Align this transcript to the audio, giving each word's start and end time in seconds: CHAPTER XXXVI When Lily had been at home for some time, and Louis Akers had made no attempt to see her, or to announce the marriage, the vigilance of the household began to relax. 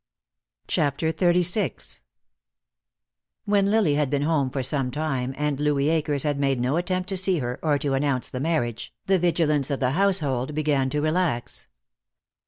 CHAPTER 0.67 1.13
XXXVI 1.13 2.01
When 3.45 3.67
Lily 3.67 3.93
had 3.93 4.09
been 4.09 4.23
at 4.23 4.27
home 4.27 4.49
for 4.49 4.63
some 4.63 4.89
time, 4.89 5.31
and 5.37 5.59
Louis 5.59 5.89
Akers 5.89 6.23
had 6.23 6.39
made 6.39 6.59
no 6.59 6.77
attempt 6.77 7.07
to 7.09 7.17
see 7.17 7.37
her, 7.37 7.59
or 7.61 7.77
to 7.77 7.93
announce 7.93 8.31
the 8.31 8.39
marriage, 8.39 8.95
the 9.05 9.19
vigilance 9.19 9.69
of 9.69 9.79
the 9.79 9.91
household 9.91 10.55
began 10.55 10.89
to 10.89 11.01
relax. 11.01 11.67